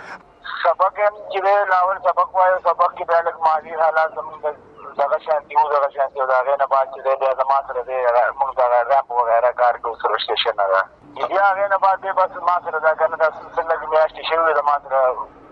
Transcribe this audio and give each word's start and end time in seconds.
سبق 0.63 0.99
هم 0.99 1.13
چې 1.31 1.39
لاول 1.71 1.97
سبق 2.05 2.29
وایو 2.37 2.59
سبق 2.67 2.93
کې 2.97 3.09
بیا 3.11 3.19
لږ 3.27 3.37
مالی 3.47 3.75
حالات 3.83 4.11
زموږ 4.19 4.97
دغه 4.99 5.19
شانتي 5.25 5.55
وو 5.57 5.67
دغه 5.73 5.89
شانتي 5.97 6.19
وو 6.21 6.27
د 6.31 6.33
هغې 6.39 6.55
نه 6.63 6.67
بعد 6.73 6.87
چې 6.93 6.99
دی 7.05 7.15
بیا 7.23 7.31
زما 7.41 7.57
سره 7.67 7.83
دی 7.89 7.97
موږ 8.39 8.51
دغه 8.61 8.77
رپ 8.93 9.11
وغیره 9.19 9.51
کار 9.61 9.75
کوو 9.85 9.99
سره 10.01 10.15
سټېشن 10.23 10.57
هغه 10.65 10.81
بیا 11.29 11.45
هغې 11.51 11.67
نه 11.73 11.77
بعد 11.85 12.01
دی 12.05 12.11
بس 12.19 12.31
ما 12.49 12.55
سره 12.65 12.79
دا 12.87 12.93
که 13.03 13.07
نه 13.13 13.17
دا 13.23 13.29
څه 13.55 13.61
لږ 13.71 13.81
میاشتې 13.91 14.21
شوې 14.29 14.43
وې 14.47 14.53
زما 14.61 14.75
سره 14.85 15.01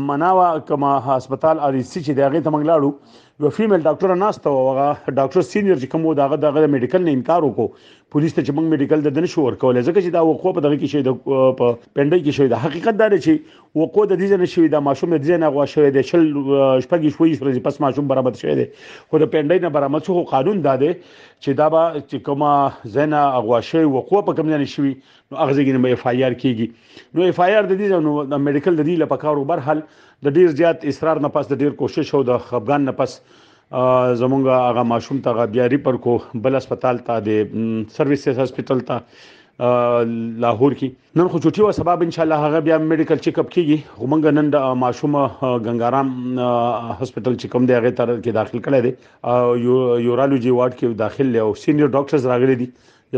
مناوا 0.10 0.50
کما 0.70 0.90
هسپتال 1.08 1.58
ا 1.68 1.70
دې 1.76 2.02
چې 2.08 2.12
دغه 2.22 2.42
ته 2.48 2.52
منګلاړو 2.56 2.90
یو 3.42 3.50
فیمیل 3.58 3.82
ډاکټر 3.88 4.10
ناست 4.24 4.42
او 4.50 4.54
هغه 4.70 4.86
ډاکټر 5.20 5.42
سینیئر 5.52 5.78
چې 5.82 5.88
کوم 5.94 6.04
دغه 6.22 6.36
دغه 6.46 6.72
میډیکل 6.74 7.02
نه 7.08 7.12
انکار 7.18 7.42
وکړو 7.46 7.68
پولیس 8.16 8.34
ته 8.36 8.44
چې 8.48 8.56
موږ 8.58 8.68
میډیکل 8.72 9.02
د 9.06 9.12
دن 9.16 9.26
شو 9.32 9.42
ورکولې 9.46 9.82
ځکه 9.86 10.02
چې 10.04 10.12
دا 10.16 10.20
وقوع 10.28 10.52
په 10.60 10.62
دغه 10.66 10.76
کې 10.76 10.92
شوی 10.92 11.06
د 11.08 11.82
پندې 11.96 12.22
کې 12.22 12.38
شوی 12.38 12.52
د 12.54 12.60
حقیقت 12.66 12.98
دا 13.00 13.08
دی 13.14 13.18
چې 13.26 13.66
وقوع 13.80 14.06
د 14.12 14.20
دې 14.22 14.38
نه 14.44 14.48
شوی 14.52 14.70
دا 14.76 14.82
ماشوم 14.86 15.12
د 15.16 15.20
دې 15.24 15.42
نه 15.42 15.50
غوا 15.58 15.66
شوی 15.74 15.90
دی 15.98 16.04
شل 16.12 16.24
شپږې 16.36 17.18
شوی 17.18 17.34
شوی 17.42 17.64
پس 17.68 17.80
ماشوم 17.88 18.08
برابر 18.14 18.38
شوی 18.44 18.56
دی 18.62 18.66
خو 18.70 19.24
د 19.26 19.30
پندې 19.34 19.66
نه 19.68 19.74
برابر 19.80 20.06
شو 20.08 20.18
قانون 20.32 20.64
دا 20.70 20.76
دی 20.86 20.94
چې 20.96 21.62
دا 21.62 21.68
به 21.78 21.94
چې 22.06 22.24
کومه 22.30 22.96
زنه 22.98 23.26
غوا 23.50 23.60
شوی 23.74 23.92
وقوع 23.98 24.24
په 24.32 24.40
کوم 24.42 24.52
نه 24.54 24.62
شوی 24.76 24.94
نو 24.94 25.42
اغزګینه 25.44 25.86
به 25.88 26.00
اف 26.02 26.08
آی 26.14 26.24
آر 26.30 26.40
کیږي 26.44 27.16
نو 27.20 27.30
اف 27.34 27.44
آی 27.48 27.58
آر 27.60 27.72
د 27.74 27.82
دې 27.82 28.08
نو 28.08 28.30
د 28.36 28.48
میډیکل 28.50 28.84
د 28.84 28.86
دې 28.88 29.04
لپاره 29.04 29.26
کارو 29.28 29.46
برحل 29.56 29.86
د 30.30 30.40
ډیر 30.40 30.58
زیات 30.64 30.90
اصرار 30.94 31.26
نه 31.28 31.36
پاس 31.40 31.54
د 31.56 31.64
ډیر 31.66 31.78
کوشش 31.84 32.16
او 32.22 32.30
د 32.32 32.42
خپګان 32.48 32.90
نه 32.92 33.00
پاس 33.04 33.20
زمونږ 34.22 34.46
هغه 34.68 34.84
ماشوم 34.92 35.22
ته 35.28 35.46
بیا 35.54 35.68
ریپر 35.76 35.96
کو 36.08 36.18
بل 36.48 36.56
هسپتال 36.56 37.00
ته 37.08 37.24
د 37.28 37.64
سرویسز 37.96 38.40
هسپتال 38.42 38.84
ته 38.90 39.00
لاهور 40.44 40.76
کې 40.80 41.22
نن 41.22 41.30
خو 41.34 41.40
چټي 41.46 41.64
و 41.68 41.72
سبب 41.78 42.04
ان 42.08 42.12
شاء 42.18 42.24
الله 42.26 42.46
هغه 42.48 42.62
بیا 42.68 42.78
میډیکل 42.90 43.24
چیک 43.28 43.40
اپ 43.44 43.50
کیږي 43.56 43.78
همنګ 44.04 44.34
نن 44.40 44.52
د 44.58 44.68
ماشوم 44.84 45.16
غنګارام 45.22 46.12
هسپتال 46.20 47.40
چې 47.40 47.54
کوم 47.56 47.70
دی 47.72 47.78
هغه 47.80 47.94
تر 48.02 48.14
کې 48.14 48.38
داخل 48.40 48.64
کړی 48.70 48.86
دی 48.88 48.92
یورالوجي 50.10 50.56
وارډ 50.58 50.76
کې 50.76 51.02
داخل 51.04 51.34
لی 51.38 51.44
او 51.46 51.50
سینیئر 51.64 51.90
ډاکټرز 51.98 52.30
راغلي 52.34 52.60
دي 52.64 52.72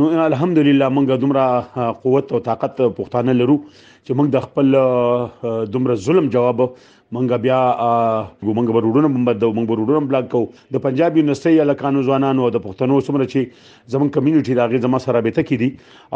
نو 0.00 0.08
الحمدلله 0.24 0.88
موږ 0.96 1.20
دومره 1.26 1.92
قوت 2.08 2.34
او 2.34 2.40
طاقت 2.50 2.74
پښتانه 2.80 3.38
لرو 3.42 3.56
چې 3.76 4.18
موږ 4.22 4.34
د 4.34 4.44
خپل 4.48 5.70
دومره 5.78 5.96
ظلم 6.10 6.32
جواب 6.38 6.64
منګه 7.14 7.40
بیا 7.44 7.56
ګومنګ 7.78 8.74
برودونه 8.74 9.08
مبد 9.14 9.42
منګ 9.56 9.70
برودونه 9.70 9.98
بلاک 10.12 10.28
کو 10.34 10.38
د 10.76 10.82
پنجاب 10.84 11.16
یونیورسيټي 11.18 11.64
الکانو 11.64 12.04
ځوانانو 12.06 12.44
او 12.46 12.52
د 12.54 12.62
پښتنو 12.66 13.00
سمره 13.08 13.26
چې 13.32 13.90
زمون 13.94 14.12
کمیونټي 14.14 14.56
راغی 14.60 14.80
زمو 14.84 15.00
سره 15.06 15.22
به 15.26 15.36
تکي 15.38 15.58
دي 15.64 15.68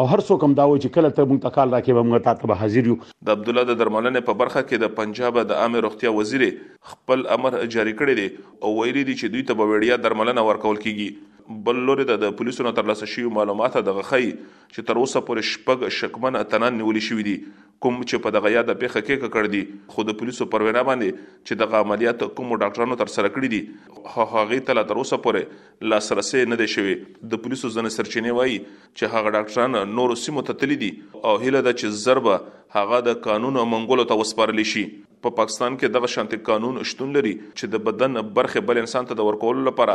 او 0.03 0.07
هر 0.17 0.21
څوک 0.27 0.45
هم 0.49 0.53
دا 0.59 0.65
و 0.73 0.77
چې 0.83 0.93
کله 0.97 1.09
ته 1.17 1.29
مونږ 1.31 1.41
ته 1.45 1.55
کال 1.57 1.73
راکې 1.75 1.95
به 1.97 2.09
مونږ 2.09 2.43
ته 2.43 2.51
به 2.51 2.61
حاضر 2.65 2.87
یو 2.91 2.95
د 3.29 3.33
عبد 3.35 3.51
الله 3.53 3.65
د 3.71 3.77
درملنې 3.81 4.27
په 4.29 4.39
برخه 4.43 4.63
کې 4.67 4.85
د 4.85 4.95
پنجاب 5.01 5.41
د 5.51 5.59
عام 5.65 5.77
روغتیا 5.87 6.13
وزیر 6.19 6.45
خپل 6.93 7.25
امر 7.37 7.57
جاری 7.77 7.93
کړی 8.01 8.15
دی 8.21 8.67
او 8.67 8.73
ویلي 8.79 9.03
دی 9.09 9.17
چې 9.21 9.35
دوی 9.35 9.45
ته 9.51 9.59
به 9.61 9.71
وړیا 9.73 10.01
درملنه 10.07 10.47
ورکول 10.49 10.81
کیږي 10.85 11.65
بل 11.67 11.83
لوري 11.89 12.07
د 12.11 12.33
پولیسو 12.39 12.73
تر 12.81 12.89
لاسه 12.93 13.11
شوی 13.17 13.33
معلومات 13.41 13.77
د 13.91 13.99
غخی 13.99 14.25
چې 14.33 14.89
تر 14.91 15.03
اوسه 15.03 15.23
پورې 15.29 15.51
شپږ 15.51 15.99
شکمن 16.01 16.41
اتنان 16.45 16.81
نیول 16.83 17.03
شوی 17.09 17.29
دي 17.31 17.37
کوم 17.85 17.97
چې 18.11 18.21
په 18.25 18.31
دغه 18.35 18.51
یاد 18.53 18.71
په 18.83 18.93
حقیقت 18.95 19.33
کړ 19.35 19.49
دي 19.55 19.61
خو 19.95 20.05
د 20.11 20.15
پولیسو 20.21 20.47
پروینه 20.55 20.83
باندې 20.89 21.25
چې 21.49 21.61
دغه 21.63 21.81
عملیات 21.87 22.23
کوم 22.39 22.55
ډاکټرانو 22.63 22.99
تر 23.03 23.13
سره 23.15 23.31
کړی 23.35 23.51
دي 23.55 24.15
هغه 24.15 24.61
ته 24.69 24.79
لا 24.79 24.85
تر 24.93 25.01
اوسه 25.03 25.19
پورې 25.27 25.91
لاسرسي 25.93 26.45
نه 26.53 26.59
دی 26.63 26.69
شوی 26.75 26.95
د 27.35 27.43
پولیسو 27.47 27.73
ځنه 27.77 27.95
سرچینه 27.97 28.37
وایي 28.39 28.59
چې 28.61 29.15
هغه 29.17 29.35
ډاکټران 29.37 29.97
نور 29.99 30.17
سیمو 30.25 30.47
ته 30.51 30.61
تللی 30.63 30.79
دي 30.85 30.91
او 31.01 31.35
هله 31.45 31.65
د 31.69 31.79
چې 31.81 32.05
ضربه 32.07 32.39
هغه 32.81 33.03
د 33.11 33.21
قانون 33.29 33.61
او 33.63 33.67
منګولو 33.75 34.09
ته 34.13 34.21
وسپارل 34.25 34.65
شي 34.73 34.85
په 35.25 35.31
پاکستان 35.37 35.77
کې 35.77 35.93
دغه 35.97 36.09
شانتي 36.15 36.39
قانون 36.49 36.81
شتون 36.91 37.15
لري 37.17 37.33
چې 37.43 37.73
د 37.75 37.85
بدن 37.89 38.21
برخه 38.39 38.63
بل 38.71 38.81
انسان 38.83 39.09
ته 39.11 39.19
د 39.21 39.29
ورکول 39.31 39.63
لپاره 39.69 39.95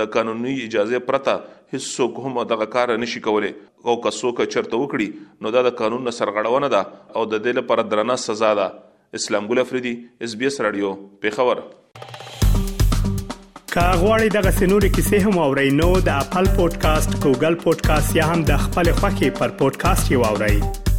د 0.00 0.10
قانوني 0.16 0.54
اجازه 0.66 1.00
پرته 1.08 1.34
هیڅوک 1.74 2.22
هم 2.26 2.44
دغه 2.54 2.68
کار 2.76 2.94
نشي 3.04 3.22
کولای 3.26 3.52
او 3.56 3.96
که 4.06 4.14
څوک 4.20 4.42
چرته 4.56 4.80
وکړي 4.82 5.42
نو 5.46 5.54
دا 5.58 5.64
د 5.68 5.76
قانون 5.82 6.12
سرغړونه 6.18 6.72
ده 6.76 6.82
او 6.84 7.26
د 7.34 7.44
دې 7.46 7.58
لپاره 7.60 7.86
درنه 7.94 8.18
سزا 8.26 8.52
ده 8.60 9.20
اسلام 9.20 9.48
ګل 9.52 9.62
افریدي 9.64 9.92
اس 10.28 10.36
بي 10.42 10.50
اس 10.52 10.60
رادیو 10.68 10.92
پیښور 11.24 11.66
کاغوري 13.74 14.30
دغه 14.38 14.50
سنوري 14.62 14.88
کیسې 14.94 15.28
هم 15.28 15.42
او 15.46 15.50
رینو 15.62 15.92
د 16.10 16.24
خپل 16.28 16.48
پودکاسټ 16.56 17.20
ګوګل 17.26 17.60
پودکاسټ 17.66 18.20
یا 18.22 18.30
هم 18.32 18.48
د 18.52 18.64
خپل 18.68 18.92
خاكي 19.02 19.32
پر 19.42 19.56
پودکاسټ 19.60 20.18
یو 20.18 20.32
اورئ 20.32 20.91